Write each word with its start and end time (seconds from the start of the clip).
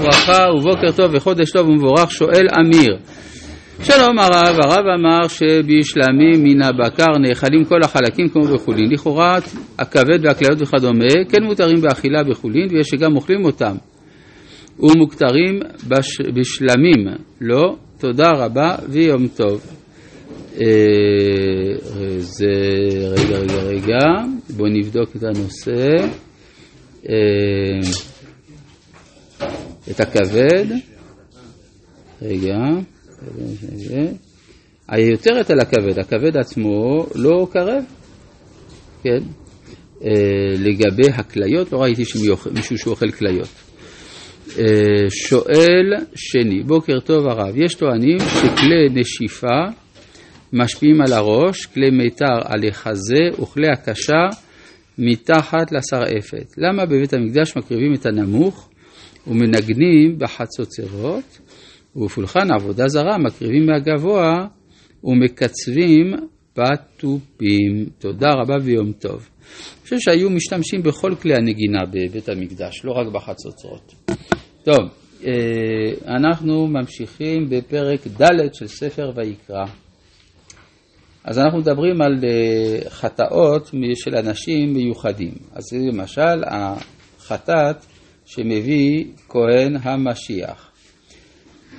ברכה 0.00 0.44
ובוקר 0.56 0.92
טוב 0.96 1.14
וחודש 1.14 1.50
טוב 1.50 1.68
ומבורך 1.68 2.10
שואל 2.10 2.46
אמיר. 2.60 2.98
שלום 3.82 4.18
הרב, 4.18 4.56
הרב 4.64 4.84
אמר 4.98 5.28
שבשלמים 5.28 6.44
מן 6.44 6.62
הבקר 6.62 7.18
נאכלים 7.20 7.64
כל 7.64 7.82
החלקים 7.84 8.28
כמו 8.28 8.42
בחולין. 8.42 8.92
לכאורה 8.92 9.38
הכבד 9.78 10.24
והכליות 10.24 10.62
וכדומה 10.62 11.24
כן 11.28 11.44
מותרים 11.44 11.80
באכילה 11.80 12.24
בחולין 12.24 12.68
ויש 12.70 12.88
שגם 12.88 13.16
אוכלים 13.16 13.44
אותם. 13.44 13.76
ומוכתרים 14.78 15.60
בש... 15.88 16.20
בשלמים. 16.20 17.06
לא, 17.40 17.76
תודה 17.98 18.30
רבה 18.36 18.76
ויום 18.88 19.28
טוב. 19.28 19.60
אה, 20.60 20.66
זה 22.18 22.52
רגע 23.16 23.38
רגע 23.38 23.62
רגע. 23.62 23.98
בואו 24.56 24.68
נבדוק 24.68 25.16
את 25.16 25.22
הנושא. 25.22 26.06
אה, 27.08 28.13
את 29.90 30.00
הכבד, 30.00 30.64
רגע, 32.22 32.56
היותרת 34.88 35.50
על 35.50 35.60
הכבד, 35.60 35.98
הכבד 35.98 36.36
עצמו 36.36 37.06
לא 37.14 37.46
קרב, 37.52 37.84
כן, 39.02 39.20
אה, 40.04 40.10
לגבי 40.58 41.08
הכליות, 41.14 41.72
לא 41.72 41.78
ראיתי 41.78 42.02
מישהו 42.54 42.78
שאוכל 42.78 43.10
כליות. 43.10 43.48
אה, 44.58 44.64
שואל 45.10 45.92
שני, 46.14 46.62
בוקר 46.62 47.00
טוב 47.00 47.26
הרב, 47.26 47.56
יש 47.56 47.74
טוענים 47.74 48.18
שכלי 48.18 48.88
נשיפה 49.00 49.60
משפיעים 50.52 51.00
על 51.00 51.12
הראש, 51.12 51.66
כלי 51.66 51.90
מיתר 51.90 52.38
על 52.44 52.68
החזה 52.68 53.42
וכלי 53.42 53.68
הקשה 53.72 54.38
מתחת 54.98 55.72
לשרעפת. 55.72 56.54
למה 56.58 56.86
בבית 56.86 57.12
המקדש 57.12 57.56
מקריבים 57.56 57.94
את 57.94 58.06
הנמוך 58.06 58.68
ומנגנים 59.26 60.18
בחצוצרות, 60.18 61.38
ובפולחן 61.96 62.52
עבודה 62.52 62.88
זרה 62.88 63.18
מקריבים 63.18 63.66
מהגבוה 63.66 64.46
ומקצבים 65.04 66.14
בתופים. 66.56 67.86
תודה 67.98 68.28
רבה 68.30 68.54
ויום 68.62 68.92
טוב. 68.92 69.12
אני 69.14 69.82
חושב 69.82 69.96
שהיו 69.98 70.30
משתמשים 70.30 70.82
בכל 70.82 71.14
כלי 71.22 71.34
הנגינה 71.34 71.80
בבית 71.90 72.28
המקדש, 72.28 72.84
לא 72.84 72.92
רק 72.92 73.06
בחצוצרות. 73.12 73.94
טוב, 74.64 74.78
אה, 75.26 75.32
אנחנו 76.06 76.66
ממשיכים 76.66 77.48
בפרק 77.48 78.00
ד' 78.06 78.54
של 78.54 78.66
ספר 78.66 79.12
ויקרא. 79.16 79.64
אז 81.24 81.38
אנחנו 81.38 81.58
מדברים 81.58 82.02
על 82.02 82.24
אה, 82.24 82.90
חטאות 82.90 83.70
של 83.94 84.16
אנשים 84.16 84.72
מיוחדים. 84.72 85.34
אז 85.52 85.62
למשל, 85.72 86.44
החטאת 86.46 87.76
שמביא 88.24 89.04
כהן 89.28 89.76
המשיח. 89.82 90.70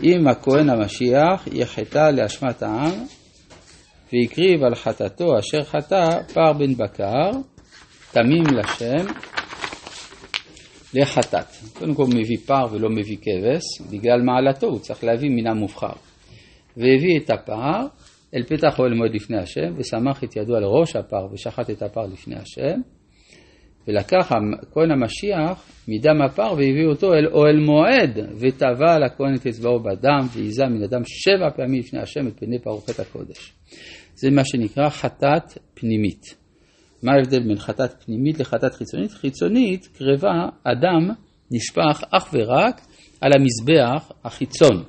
אם 0.04 0.28
הכהן 0.28 0.70
המשיח 0.70 1.48
יחטא 1.54 2.12
לאשמת 2.12 2.64
העם 2.64 3.06
והקריב 4.14 4.64
על 4.64 4.76
חטאתו 4.76 5.40
אשר 5.40 5.64
חטא 5.64 6.10
פר 6.34 6.54
בן 6.54 6.74
בקר, 6.74 7.32
תמים 8.12 8.44
לשם, 8.44 9.06
לחטאת. 10.94 11.46
קודם 11.74 11.96
כל 11.96 12.04
הוא 12.04 12.14
מביא 12.14 12.38
פר 12.46 12.66
ולא 12.72 12.90
מביא 12.90 13.18
כבש, 13.18 13.90
בגלל 13.92 14.22
מעלתו 14.22 14.68
הוא 14.68 14.80
צריך 14.80 15.04
להביא 15.04 15.30
מן 15.30 15.48
המובחר. 15.48 15.94
והביא 16.78 17.20
את 17.20 17.30
הפר 17.30 17.88
אל 18.36 18.44
פתח 18.44 18.80
אוהל 18.80 18.94
מועד 18.94 19.12
לפני 19.14 19.38
השם, 19.38 19.74
ושמח 19.78 20.24
את 20.24 20.36
ידו 20.36 20.56
על 20.56 20.64
ראש 20.64 20.96
הפר 20.96 21.28
ושחט 21.34 21.70
את 21.70 21.82
הפר 21.82 22.06
לפני 22.06 22.36
השם, 22.36 22.82
ולקח 23.88 24.32
הכהן 24.32 24.92
המשיח 24.92 25.70
מדם 25.88 26.22
הפר 26.26 26.52
והביא 26.52 26.86
אותו 26.86 27.14
אל 27.14 27.28
אוהל 27.28 27.60
מועד, 27.60 28.20
וטבע 28.40 28.94
על 28.94 29.04
הכהן 29.04 29.36
את 29.36 29.48
אצבעו 29.48 29.80
בדם, 29.80 30.28
ועיזה 30.34 30.66
מן 30.66 30.84
הדם 30.84 31.02
שבע 31.06 31.50
פעמים 31.56 31.80
לפני 31.80 32.00
השם 32.00 32.28
את 32.28 32.40
פני 32.40 32.60
פרוכת 32.60 33.00
הקודש. 33.00 33.54
זה 34.16 34.32
מה 34.32 34.42
שנקרא 34.46 34.90
חטאת 34.90 35.58
פנימית. 35.74 36.36
מה 37.04 37.12
ההבדל 37.12 37.48
בין 37.48 37.58
חטאת 37.58 38.04
פנימית 38.04 38.40
לחטאת 38.40 38.74
חיצונית? 38.74 39.12
חיצונית, 39.12 39.88
קרבה, 39.98 40.50
אדם 40.64 41.10
נשפך 41.52 42.04
אך 42.12 42.34
ורק 42.34 42.82
על 43.22 43.32
המזבח 43.34 44.12
החיצון. 44.24 44.84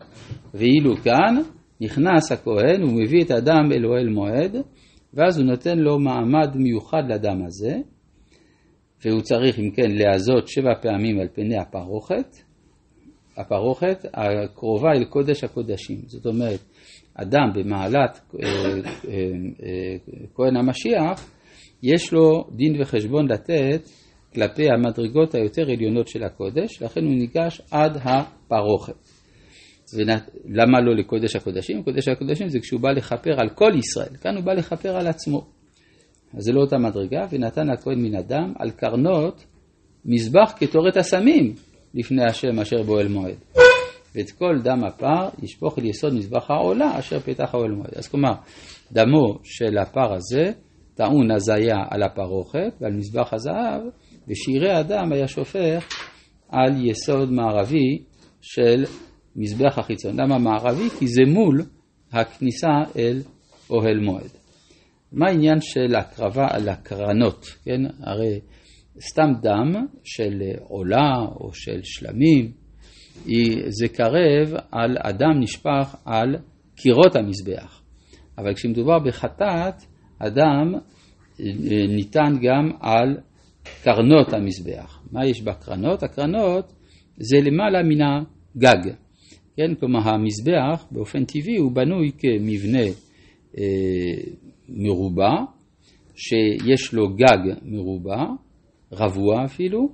ואילו 0.54 0.96
כאן 0.96 1.42
נכנס 1.80 2.32
הכהן, 2.32 2.82
הוא 2.82 2.92
מביא 2.92 3.24
את 3.24 3.30
הדם 3.30 3.72
אל 3.72 3.86
אוהל 3.86 4.08
מועד, 4.08 4.56
ואז 5.14 5.38
הוא 5.38 5.46
נותן 5.46 5.78
לו 5.78 5.98
מעמד 5.98 6.56
מיוחד 6.56 7.02
לדם 7.08 7.44
הזה, 7.46 7.76
והוא 9.06 9.20
צריך 9.20 9.58
אם 9.58 9.70
כן 9.70 9.90
להזות 9.90 10.48
שבע 10.48 10.74
פעמים 10.82 11.20
על 11.20 11.28
פני 11.34 11.58
הפרוכת, 11.58 12.36
הפרוכת 13.36 14.06
הקרובה 14.14 14.88
אל 14.96 15.04
קודש 15.04 15.44
הקודשים. 15.44 15.98
זאת 16.06 16.26
אומרת, 16.26 16.60
אדם 17.14 17.50
במעלת 17.54 18.20
אה, 18.42 18.48
אה, 18.48 19.12
אה, 19.62 19.96
כהן 20.34 20.56
המשיח, 20.56 21.30
יש 21.82 22.12
לו 22.12 22.44
דין 22.50 22.80
וחשבון 22.80 23.28
לתת 23.28 23.88
כלפי 24.34 24.70
המדרגות 24.70 25.34
היותר 25.34 25.70
עליונות 25.70 26.08
של 26.08 26.24
הקודש, 26.24 26.82
לכן 26.82 27.04
הוא 27.04 27.14
ניגש 27.14 27.60
עד 27.70 27.96
הפרוכת. 27.96 28.94
למה 30.48 30.80
לא 30.80 30.96
לקודש 30.96 31.36
הקודשים? 31.36 31.82
קודש 31.82 32.08
הקודשים 32.08 32.48
זה 32.48 32.60
כשהוא 32.60 32.80
בא 32.80 32.90
לכפר 32.90 33.40
על 33.40 33.48
כל 33.54 33.72
ישראל, 33.78 34.16
כאן 34.16 34.36
הוא 34.36 34.44
בא 34.44 34.52
לכפר 34.52 34.96
על 34.96 35.06
עצמו. 35.06 35.55
אז 36.34 36.42
זה 36.44 36.52
לא 36.52 36.60
אותה 36.60 36.78
מדרגה, 36.78 37.26
ונתן 37.30 37.70
הכהן 37.70 38.02
מן 38.02 38.14
הדם 38.14 38.52
על 38.58 38.70
קרנות 38.70 39.44
מזבח 40.04 40.52
כתורת 40.56 40.96
הסמים 40.96 41.54
לפני 41.94 42.22
השם 42.24 42.60
אשר 42.60 42.82
באוהל 42.82 43.08
מועד. 43.08 43.36
ואת 44.14 44.30
כל 44.30 44.58
דם 44.62 44.84
הפר 44.84 45.28
ישפוך 45.42 45.78
אל 45.78 45.84
יסוד 45.84 46.14
מזבח 46.14 46.50
העולה 46.50 46.98
אשר 46.98 47.20
פתח 47.20 47.54
האוהל 47.54 47.70
מועד. 47.70 47.94
אז 47.96 48.08
כלומר, 48.08 48.32
דמו 48.92 49.38
של 49.42 49.78
הפר 49.78 50.14
הזה 50.14 50.50
טעון 50.94 51.30
הזיה 51.30 51.76
על 51.90 52.02
הפרוכת 52.02 52.72
ועל 52.80 52.92
מזבח 52.92 53.32
הזהב, 53.32 53.82
ושירי 54.28 54.72
הדם 54.72 55.12
היה 55.12 55.28
שופך 55.28 55.88
על 56.48 56.86
יסוד 56.86 57.32
מערבי 57.32 57.98
של 58.40 58.84
מזבח 59.36 59.78
החיצון. 59.78 60.20
למה 60.20 60.38
מערבי? 60.38 60.90
כי 60.98 61.06
זה 61.06 61.22
מול 61.26 61.62
הכניסה 62.12 62.68
אל 62.96 63.22
אוהל 63.70 64.00
מועד. 64.00 64.30
מה 65.12 65.28
העניין 65.28 65.60
של 65.60 65.94
הקרבה 65.94 66.46
על 66.50 66.68
הקרנות, 66.68 67.46
כן? 67.64 67.80
הרי 68.00 68.40
סתם 69.00 69.32
דם 69.42 69.86
של 70.04 70.42
עולה 70.60 71.14
או 71.40 71.54
של 71.54 71.80
שלמים, 71.82 72.52
זה 73.68 73.88
קרב 73.88 74.54
על 74.72 74.96
אדם 74.98 75.40
נשפך 75.40 75.96
על 76.04 76.36
קירות 76.76 77.16
המזבח. 77.16 77.82
אבל 78.38 78.54
כשמדובר 78.54 78.98
בחטאת, 78.98 79.74
אדם 80.18 80.74
ניתן 81.88 82.32
גם 82.42 82.70
על 82.80 83.16
קרנות 83.82 84.32
המזבח. 84.32 85.02
מה 85.12 85.26
יש 85.26 85.42
בקרנות? 85.42 86.02
הקרנות 86.02 86.72
זה 87.18 87.36
למעלה 87.40 87.82
מן 87.82 88.00
הגג. 88.02 88.92
כן, 89.56 89.74
כלומר 89.80 90.00
המזבח 90.08 90.86
באופן 90.90 91.24
טבעי 91.24 91.56
הוא 91.56 91.72
בנוי 91.72 92.10
כמבנה 92.18 92.86
אה, 93.58 93.64
מרובע, 94.68 95.32
שיש 96.14 96.94
לו 96.94 97.08
גג 97.08 97.54
מרובע, 97.62 98.24
רבוע 98.92 99.44
אפילו, 99.44 99.88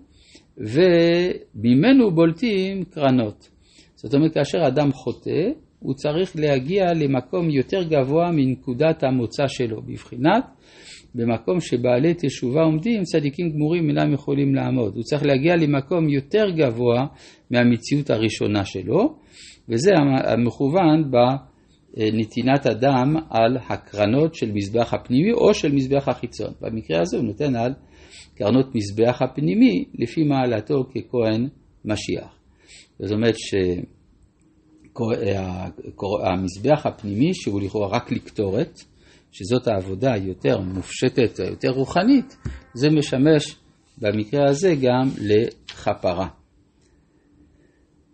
וממנו 0.58 2.10
בולטים 2.14 2.84
קרנות. 2.84 3.48
זאת 3.94 4.14
אומרת, 4.14 4.34
כאשר 4.34 4.58
אדם 4.66 4.92
חוטא, 4.92 5.50
הוא 5.78 5.94
צריך 5.94 6.36
להגיע 6.36 6.84
למקום 6.94 7.50
יותר 7.50 7.82
גבוה 7.82 8.30
מנקודת 8.32 9.02
המוצא 9.02 9.46
שלו, 9.46 9.82
בבחינת 9.82 10.44
במקום 11.14 11.60
שבעלי 11.60 12.14
תשובה 12.14 12.62
עומדים, 12.62 13.02
צדיקים 13.02 13.50
גמורים 13.50 13.88
אינם 13.88 14.12
יכולים 14.12 14.54
לעמוד. 14.54 14.94
הוא 14.94 15.02
צריך 15.02 15.22
להגיע 15.22 15.56
למקום 15.56 16.08
יותר 16.08 16.50
גבוה 16.56 17.06
מהמציאות 17.50 18.10
הראשונה 18.10 18.64
שלו, 18.64 19.16
וזה 19.68 19.90
המכוון 20.24 21.10
בנתינת 21.96 22.66
הדם 22.66 23.16
על 23.30 23.56
הקרנות 23.68 24.34
של 24.34 24.52
מזבח 24.52 24.94
הפנימי 24.94 25.32
או 25.32 25.54
של 25.54 25.72
מזבח 25.72 26.08
החיצון. 26.08 26.52
במקרה 26.60 27.00
הזה 27.00 27.16
הוא 27.16 27.24
נותן 27.24 27.56
על 27.56 27.72
קרנות 28.34 28.74
מזבח 28.74 29.22
הפנימי 29.22 29.84
לפי 29.94 30.24
מעלתו 30.24 30.84
ככהן 30.84 31.48
משיח. 31.84 32.38
זאת 32.98 33.12
אומרת 33.12 33.34
שהמזבח 36.18 36.86
הפנימי 36.86 37.34
שהוא 37.34 37.60
לכאורה 37.60 37.88
רק 37.96 38.12
לקטורת, 38.12 38.80
שזאת 39.32 39.66
העבודה 39.66 40.12
היותר 40.12 40.60
מופשטת, 40.60 41.38
היותר 41.38 41.70
רוחנית, 41.70 42.36
זה 42.74 42.90
משמש 42.90 43.56
במקרה 43.98 44.50
הזה 44.50 44.74
גם 44.74 45.08
לכפרה. 45.20 46.28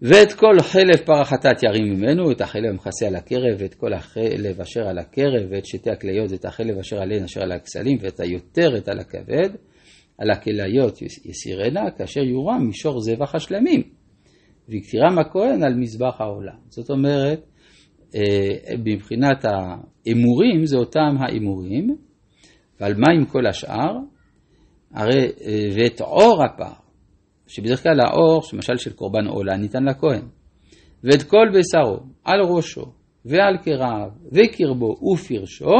ואת 0.03 0.33
כל 0.33 0.56
חלב 0.61 0.97
פר 1.06 1.21
החטאת 1.21 1.62
ירים 1.62 1.85
ממנו, 1.85 2.33
את 2.33 2.41
החלב 2.41 2.71
המכסה 2.71 3.06
על 3.06 3.17
הקרב, 3.17 3.56
ואת 3.59 3.75
כל 3.75 3.93
החלב 3.93 4.61
אשר 4.61 4.89
על 4.89 4.99
הקרב, 4.99 5.47
ואת 5.50 5.67
שתי 5.67 5.91
הכליות, 5.91 6.31
ואת 6.33 6.45
החלב 6.45 6.79
אשר 6.79 6.97
עליהן 6.97 7.25
אשר 7.25 7.43
על 7.43 7.53
הכסלים, 7.53 7.99
ואת 8.00 8.21
היותרת 8.21 8.89
על 8.89 8.99
הכבד, 8.99 9.50
על 10.19 10.31
הכליות 10.31 11.03
יסירנה, 11.03 11.91
כאשר 11.99 12.21
יורם 12.21 12.67
מישור 12.67 13.00
זבח 13.00 13.35
השלמים. 13.35 13.83
והקטירם 14.69 15.19
הכהן 15.19 15.62
על 15.62 15.75
מזבח 15.75 16.21
העולם. 16.21 16.59
זאת 16.69 16.91
אומרת, 16.91 17.47
אה, 18.15 18.77
מבחינת 18.85 19.45
האמורים 19.45 20.65
זה 20.65 20.77
אותם 20.77 21.17
האמורים, 21.21 21.97
ועל 22.81 22.95
מה 22.95 23.06
עם 23.15 23.25
כל 23.25 23.47
השאר? 23.47 23.97
הרי, 24.95 25.25
אה, 25.45 25.69
ואת 25.77 26.00
אור 26.00 26.45
הפר, 26.45 26.88
שבדרך 27.49 27.83
כלל 27.83 28.00
האור, 28.00 28.43
למשל 28.53 28.77
של 28.77 28.93
קורבן 28.93 29.27
עולה, 29.27 29.56
ניתן 29.56 29.85
לכהן, 29.85 30.23
ואת 31.05 31.23
כל 31.23 31.47
בשרו, 31.55 31.99
על 32.25 32.41
ראשו, 32.41 32.85
ועל 33.25 33.56
קרעיו, 33.65 34.09
וקרבו 34.33 34.97
ופרשו, 35.12 35.77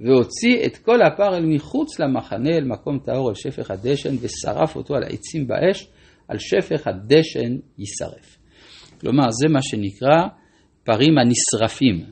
והוציא 0.00 0.66
את 0.66 0.76
כל 0.76 1.02
הפר 1.02 1.36
אל 1.36 1.46
מחוץ 1.46 2.00
למחנה, 2.00 2.50
אל 2.50 2.64
מקום 2.64 2.98
טהור, 2.98 3.28
אל 3.28 3.34
שפך 3.34 3.70
הדשן, 3.70 4.14
ושרף 4.20 4.76
אותו 4.76 4.94
על 4.94 5.02
העצים 5.02 5.46
באש, 5.46 5.88
על 6.28 6.38
שפך 6.38 6.86
הדשן 6.86 7.56
יישרף. 7.78 8.38
כלומר, 9.00 9.30
זה 9.30 9.48
מה 9.48 9.62
שנקרא 9.62 10.28
פרים 10.84 11.18
הנשרפים. 11.18 12.04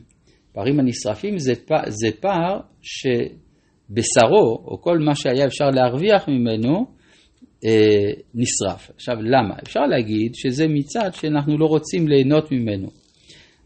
פרים 0.53 0.81
הנשרפים 0.81 1.39
זה, 1.39 1.53
זה 1.87 2.09
פר 2.21 2.61
שבשרו, 2.83 4.65
או 4.65 4.83
כל 4.83 4.99
מה 4.99 5.15
שהיה 5.15 5.47
אפשר 5.47 5.71
להרוויח 5.71 6.29
ממנו, 6.29 7.00
נשרף. 8.35 8.91
עכשיו, 8.95 9.15
למה? 9.23 9.55
אפשר 9.62 9.81
להגיד 9.81 10.35
שזה 10.35 10.69
מצד 10.69 11.11
שאנחנו 11.12 11.59
לא 11.59 11.67
רוצים 11.67 12.09
ליהנות 12.09 12.53
ממנו. 12.53 12.89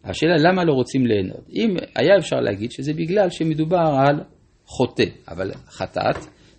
השאלה 0.04 0.36
למה 0.36 0.64
לא 0.64 0.72
רוצים 0.72 1.06
ליהנות. 1.06 1.48
אם 1.54 1.76
היה 1.96 2.16
אפשר 2.18 2.36
להגיד 2.36 2.70
שזה 2.72 2.92
בגלל 2.92 3.30
שמדובר 3.30 3.96
על 4.06 4.20
חוטא, 4.66 5.04
אבל 5.28 5.50
חטאת 5.68 6.16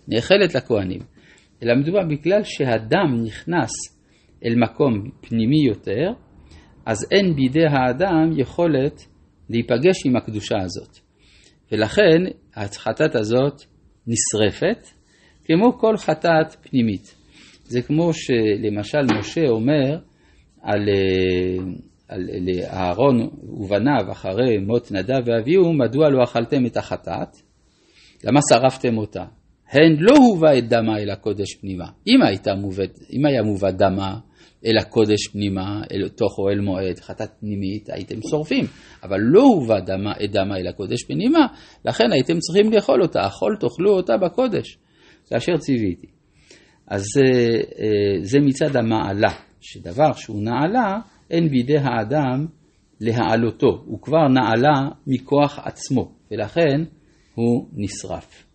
נאכלת 0.08 0.54
לכהנים. 0.54 1.00
אלא 1.62 1.74
מדובר 1.74 2.02
בגלל 2.08 2.44
שהדם 2.44 3.24
נכנס 3.24 3.70
אל 4.44 4.54
מקום 4.56 5.10
פנימי 5.20 5.66
יותר, 5.66 6.10
אז 6.86 6.96
אין 7.10 7.34
בידי 7.36 7.66
האדם 7.66 8.30
יכולת 8.40 9.06
להיפגש 9.50 10.06
עם 10.06 10.16
הקדושה 10.16 10.56
הזאת. 10.62 10.98
ולכן 11.72 12.22
החטאת 12.54 13.14
הזאת 13.14 13.62
נשרפת, 14.06 14.86
כמו 15.44 15.78
כל 15.78 15.96
חטאת 15.96 16.56
פנימית. 16.62 17.14
זה 17.68 17.82
כמו 17.82 18.10
שלמשל 18.12 19.06
משה 19.18 19.48
אומר 19.48 19.98
על, 20.62 20.88
אה, 20.88 21.64
על, 22.08 22.30
על 22.30 22.48
אהרון 22.64 23.28
ובניו 23.42 24.12
אחרי 24.12 24.58
מות 24.58 24.92
נדב 24.92 25.20
ואביהו, 25.26 25.72
מדוע 25.72 26.08
לא 26.10 26.24
אכלתם 26.24 26.66
את 26.66 26.76
החטאת? 26.76 27.36
למה 28.24 28.40
שרפתם 28.50 28.98
אותה? 28.98 29.24
הן 29.70 29.96
לא 29.98 30.14
הובא 30.16 30.58
את 30.58 30.68
דמה 30.68 30.98
אל 30.98 31.10
הקודש 31.10 31.54
פנימה. 31.60 31.84
אם, 32.06 32.20
מובאת, 32.60 32.98
אם 33.12 33.26
היה 33.26 33.42
מובא 33.42 33.70
דמה 33.70 34.18
אל 34.66 34.78
הקודש 34.78 35.28
פנימה, 35.32 35.82
אל 35.92 36.08
תוך 36.08 36.38
אוהל 36.38 36.60
מועד, 36.60 36.98
חטאת 37.00 37.30
פנימית, 37.40 37.90
הייתם 37.90 38.14
שורפים. 38.30 38.64
אבל 39.02 39.18
לא 39.20 39.42
הובא 39.42 39.80
דמה, 39.80 40.12
את 40.24 40.30
דמה 40.30 40.56
אל 40.56 40.66
הקודש 40.66 41.04
פנימה, 41.04 41.46
לכן 41.84 42.12
הייתם 42.12 42.38
צריכים 42.38 42.72
לאכול 42.72 43.02
אותה. 43.02 43.26
אכול 43.26 43.56
תאכלו 43.60 43.90
אותה 43.90 44.16
בקודש, 44.16 44.78
כאשר 45.30 45.56
ציוויתי. 45.56 46.15
אז 46.88 47.02
זה, 47.14 47.60
אה, 47.78 48.22
זה 48.22 48.38
מצד 48.40 48.76
המעלה, 48.76 49.32
שדבר 49.60 50.12
שהוא 50.12 50.42
נעלה, 50.42 50.98
אין 51.30 51.48
בידי 51.48 51.78
האדם 51.78 52.46
להעלותו. 53.00 53.82
הוא 53.86 54.02
כבר 54.02 54.28
נעלה 54.28 54.88
מכוח 55.06 55.58
עצמו, 55.58 56.12
ולכן 56.30 56.84
הוא 57.34 57.68
נשרף. 57.72 58.46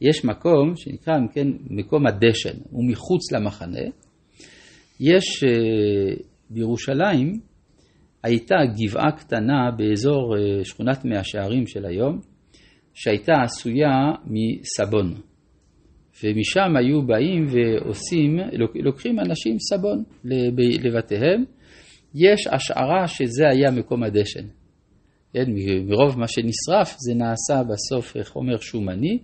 יש 0.00 0.24
מקום 0.24 0.76
שנקרא, 0.76 1.14
אם 1.18 1.28
כן, 1.28 1.48
מקום 1.70 2.06
הדשן, 2.06 2.58
הוא 2.70 2.84
מחוץ 2.90 3.32
למחנה. 3.32 3.80
יש 5.00 5.44
uh, 5.44 6.22
בירושלים, 6.50 7.40
הייתה 8.22 8.54
גבעה 8.76 9.12
קטנה 9.12 9.70
באזור 9.76 10.34
שכונת 10.64 11.04
מאה 11.04 11.24
שערים 11.24 11.66
של 11.66 11.86
היום, 11.86 12.20
שהייתה 12.94 13.32
עשויה 13.42 14.12
מסבון. 14.24 15.14
ומשם 16.24 16.76
היו 16.76 17.02
באים 17.02 17.46
ועושים, 17.48 18.38
לוקחים 18.74 19.20
אנשים 19.20 19.56
סבון 19.58 20.02
לבתיהם. 20.84 21.44
יש 22.14 22.46
השערה 22.46 23.08
שזה 23.08 23.48
היה 23.48 23.70
מקום 23.70 24.02
הדשן. 24.02 24.46
כן, 25.32 25.44
מרוב 25.86 26.18
מה 26.18 26.28
שנשרף 26.28 26.96
זה 26.98 27.14
נעשה 27.14 27.62
בסוף 27.62 28.16
חומר 28.24 28.56
שומני, 28.58 29.18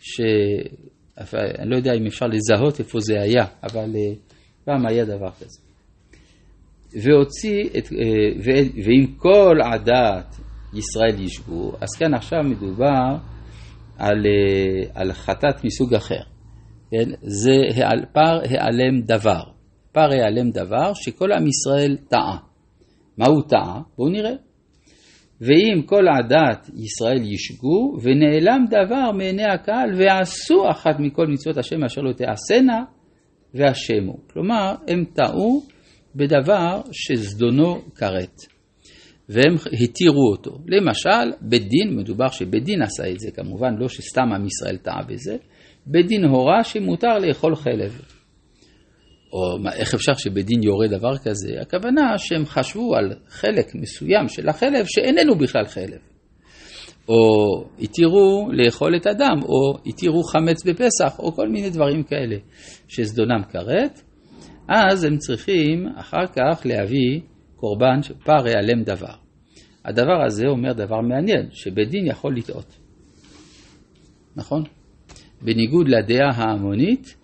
שאני 0.00 1.70
לא 1.70 1.76
יודע 1.76 1.92
אם 1.94 2.06
אפשר 2.06 2.26
לזהות 2.26 2.80
איפה 2.80 3.00
זה 3.00 3.20
היה, 3.22 3.44
אבל 3.62 3.96
אה, 3.96 4.12
פעם 4.64 4.86
היה 4.86 5.04
דבר 5.04 5.30
כזה. 5.30 5.58
והוציא 6.92 7.64
את, 7.78 7.92
אה, 7.92 8.54
ואם 8.84 9.06
כל 9.16 9.56
עדת 9.72 10.36
ישראל 10.74 11.20
ישבו, 11.20 11.72
אז 11.80 11.88
כאן 11.98 12.14
עכשיו 12.14 12.42
מדובר 12.44 13.16
על, 13.98 14.26
אה, 14.26 15.00
על 15.02 15.12
חטאת 15.12 15.64
מסוג 15.64 15.94
אחר. 15.94 16.22
כן? 16.90 17.10
זה 17.22 17.52
פר 18.12 18.40
העלם 18.50 19.00
דבר. 19.00 19.42
פר 19.92 20.08
העלם 20.12 20.50
דבר 20.50 20.92
שכל 20.94 21.32
עם 21.32 21.46
ישראל 21.46 21.96
טעה. 22.08 22.38
מה 23.18 23.26
הוא 23.26 23.42
טעה? 23.48 23.80
בואו 23.96 24.08
נראה. 24.08 24.34
ואם 25.40 25.82
כל 25.86 26.04
עדת 26.08 26.70
ישראל 26.76 27.22
ישגו, 27.22 27.96
ונעלם 28.02 28.64
דבר 28.70 29.12
מעיני 29.12 29.44
הקהל, 29.44 29.90
ועשו 29.96 30.70
אחת 30.70 30.96
מכל 30.98 31.26
מצוות 31.26 31.56
השם 31.56 31.84
אשר 31.84 32.00
לא 32.00 32.12
תעשינה, 32.12 32.84
והשמו. 33.54 34.16
כלומר, 34.32 34.74
הם 34.88 35.04
טעו 35.14 35.62
בדבר 36.14 36.80
שזדונו 36.92 37.80
כרת. 37.94 38.57
והם 39.28 39.54
התירו 39.82 40.30
אותו. 40.30 40.58
למשל, 40.68 41.32
בית 41.40 41.68
דין, 41.68 41.96
מדובר 41.96 42.28
שבית 42.28 42.64
דין 42.64 42.82
עשה 42.82 43.10
את 43.10 43.20
זה, 43.20 43.30
כמובן, 43.30 43.74
לא 43.78 43.88
שסתם 43.88 44.32
עם 44.32 44.46
ישראל 44.46 44.76
טעה 44.76 45.02
בזה, 45.08 45.36
בית 45.86 46.06
דין 46.06 46.24
הורה 46.24 46.64
שמותר 46.64 47.18
לאכול 47.18 47.56
חלב. 47.56 48.00
או 49.32 49.56
איך 49.72 49.94
אפשר 49.94 50.14
שבית 50.14 50.46
דין 50.46 50.62
יורה 50.62 50.88
דבר 50.88 51.18
כזה? 51.18 51.60
הכוונה 51.60 52.18
שהם 52.18 52.46
חשבו 52.46 52.96
על 52.96 53.12
חלק 53.28 53.74
מסוים 53.74 54.28
של 54.28 54.48
החלב 54.48 54.84
שאיננו 54.86 55.38
בכלל 55.38 55.64
חלב. 55.64 55.98
או 57.08 57.64
התירו 57.78 58.48
לאכול 58.52 58.96
את 58.96 59.06
הדם, 59.06 59.42
או 59.42 59.78
התירו 59.86 60.22
חמץ 60.22 60.64
בפסח, 60.64 61.18
או 61.18 61.32
כל 61.32 61.48
מיני 61.48 61.70
דברים 61.70 62.02
כאלה 62.02 62.36
שזדונם 62.88 63.42
כרת, 63.52 64.02
אז 64.68 65.04
הם 65.04 65.16
צריכים 65.18 65.86
אחר 65.96 66.26
כך 66.36 66.62
להביא 66.64 67.20
קורבן 67.56 68.02
שפר 68.02 68.46
העלם 68.46 68.82
דבר. 68.82 69.27
הדבר 69.88 70.24
הזה 70.26 70.46
אומר 70.46 70.72
דבר 70.72 71.00
מעניין, 71.00 71.48
שבית 71.52 71.88
דין 71.88 72.06
יכול 72.06 72.36
לטעות. 72.36 72.76
נכון? 74.36 74.62
בניגוד 75.42 75.88
לדעה 75.88 76.30
ההמונית, 76.34 77.16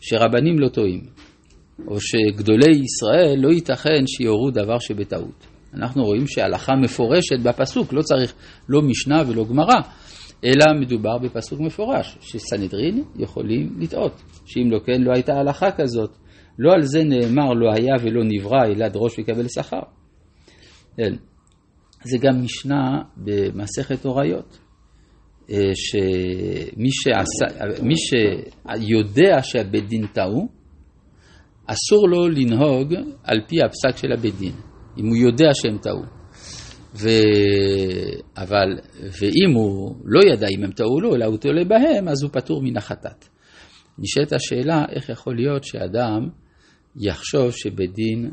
שרבנים 0.00 0.58
לא 0.58 0.68
טועים, 0.68 1.00
או 1.86 1.96
שגדולי 2.00 2.70
ישראל 2.70 3.36
לא 3.38 3.48
ייתכן 3.48 4.06
שיורו 4.06 4.50
דבר 4.50 4.78
שבטעות. 4.78 5.46
אנחנו 5.74 6.04
רואים 6.04 6.26
שהלכה 6.26 6.72
מפורשת 6.82 7.40
בפסוק, 7.42 7.92
לא 7.92 8.02
צריך 8.02 8.34
לא 8.68 8.82
משנה 8.82 9.22
ולא 9.28 9.44
גמרא, 9.44 9.80
אלא 10.44 10.80
מדובר 10.80 11.18
בפסוק 11.18 11.60
מפורש, 11.60 12.16
שסנהדרין 12.20 13.04
יכולים 13.16 13.76
לטעות, 13.80 14.22
שאם 14.46 14.70
לא 14.70 14.78
כן 14.86 15.02
לא 15.02 15.12
הייתה 15.14 15.32
הלכה 15.32 15.70
כזאת. 15.70 16.10
לא 16.58 16.72
על 16.72 16.82
זה 16.82 17.04
נאמר 17.04 17.52
לא 17.52 17.70
היה 17.74 17.94
ולא 18.02 18.24
נברא, 18.24 18.64
אלא 18.66 18.88
דרוש 18.88 19.18
ויקבל 19.18 19.48
שכר. 19.48 19.80
כן. 20.96 21.14
זה 22.04 22.18
גם 22.20 22.42
משנה 22.42 23.02
במסכת 23.16 24.04
הוריות. 24.04 24.58
אה, 25.50 25.70
שמי 25.74 26.90
שעשה, 26.90 27.82
מי 27.82 27.94
שיודע 27.96 29.42
שהבית 29.42 29.88
דין 29.88 30.06
טעו, 30.06 30.48
אסור 31.66 32.08
לו 32.08 32.28
לנהוג 32.28 32.94
על 33.24 33.38
פי 33.48 33.56
הפסק 33.62 33.96
של 33.96 34.12
הבית 34.12 34.34
דין, 34.34 34.52
אם 34.98 35.06
הוא 35.06 35.16
יודע 35.16 35.48
שהם 35.54 35.78
טעו. 35.78 36.02
ו... 36.94 37.08
אבל, 38.36 38.78
ואם 39.00 39.54
הוא 39.54 39.96
לא 40.04 40.20
ידע 40.32 40.46
אם 40.48 40.64
הם 40.64 40.72
טעו 40.72 41.00
לו, 41.00 41.14
אלא 41.14 41.24
הוא 41.24 41.36
תולה 41.36 41.64
בהם, 41.64 42.08
אז 42.08 42.22
הוא 42.22 42.30
פטור 42.32 42.62
מן 42.62 42.76
החטאת. 42.76 43.28
נשאלת 43.98 44.32
השאלה, 44.32 44.84
איך 44.90 45.08
יכול 45.08 45.36
להיות 45.36 45.64
שאדם 45.64 46.28
יחשוב 46.96 47.50
שבית 47.50 47.94
דין 47.94 48.30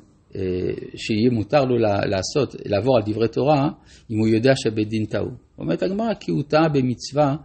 שיהיה 0.96 1.30
מותר 1.32 1.66
לו 1.66 1.78
לעשות, 2.06 2.56
לעבור 2.66 2.98
על 2.98 3.04
דברי 3.06 3.28
תורה, 3.28 3.70
אם 4.12 4.18
הוא 4.18 4.28
יודע 4.28 4.54
שבית 4.56 4.88
דין 4.88 5.06
טעו. 5.06 5.30
אומרת 5.58 5.84
הגמרא, 5.84 6.14
כי 6.20 6.32
הוא 6.32 6.44
טעה 6.48 6.70
במצווה 6.70 7.36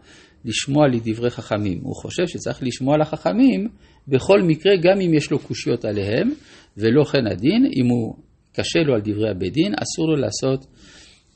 לשמוע 0.45 0.89
לדברי 0.89 1.31
חכמים. 1.31 1.81
הוא 1.83 1.95
חושב 1.95 2.27
שצריך 2.27 2.63
לשמוע 2.63 2.99
לחכמים 2.99 3.69
בכל 4.09 4.43
מקרה, 4.43 4.73
גם 4.77 5.01
אם 5.01 5.15
יש 5.15 5.31
לו 5.31 5.39
קושיות 5.39 5.85
עליהם, 5.85 6.31
ולא 6.77 7.05
כן 7.05 7.27
הדין, 7.27 7.67
אם 7.77 7.87
הוא 7.91 8.15
קשה 8.53 8.79
לו 8.79 8.95
על 8.95 9.01
דברי 9.01 9.31
הבית 9.31 9.53
דין, 9.53 9.73
אסור 9.83 10.09
לו 10.09 10.17
לעשות 10.17 10.67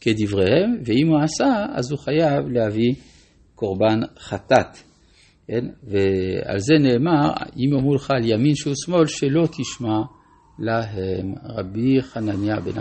כדבריהם, 0.00 0.76
ואם 0.84 1.08
הוא 1.08 1.18
עשה, 1.24 1.66
אז 1.74 1.90
הוא 1.90 1.98
חייב 1.98 2.48
להביא 2.48 2.94
קורבן 3.54 4.00
חטאת. 4.18 4.78
כן? 5.46 5.64
ועל 5.82 6.58
זה 6.58 6.74
נאמר, 6.80 7.30
אם 7.56 7.72
יאמרו 7.72 7.94
לך 7.94 8.10
על 8.10 8.24
ימין 8.24 8.54
שהוא 8.54 8.74
שמאל, 8.84 9.06
שלא 9.06 9.46
תשמע 9.46 10.00
لهم 10.58 11.34
ربي 11.58 12.02
خنانيا 12.02 12.58
بن 12.58 12.72